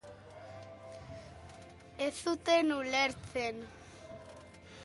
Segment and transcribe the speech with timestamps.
[2.05, 3.65] Ez zuten ulertzen.